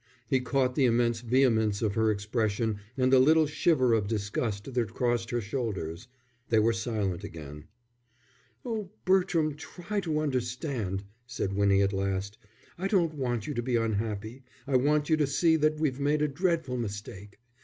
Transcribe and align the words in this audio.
He 0.27 0.39
caught 0.39 0.73
the 0.73 0.85
immense 0.85 1.21
vehemence 1.21 1.83
of 1.83 1.93
her 1.93 2.09
expression 2.09 2.79
and 2.97 3.13
the 3.13 3.19
little 3.19 3.45
shiver 3.45 3.93
of 3.93 4.07
disgust 4.07 4.73
that 4.73 4.93
crossed 4.95 5.29
her 5.29 5.39
shoulders. 5.41 6.07
They 6.49 6.57
were 6.57 6.73
silent 6.73 7.23
again. 7.23 7.65
"Oh, 8.65 8.89
Bertram, 9.05 9.53
try 9.53 9.99
to 9.99 10.17
understand," 10.19 11.03
said 11.27 11.53
Winnie, 11.53 11.83
at 11.83 11.93
last. 11.93 12.39
"I 12.79 12.87
don't 12.87 13.13
want 13.13 13.45
you 13.45 13.53
to 13.53 13.61
be 13.61 13.75
unhappy, 13.75 14.41
I 14.65 14.75
want 14.75 15.07
you 15.07 15.17
to 15.17 15.27
see 15.27 15.55
that 15.57 15.79
we've 15.79 15.99
made 15.99 16.23
a 16.23 16.27
dreadful 16.27 16.77
mistake. 16.77 17.37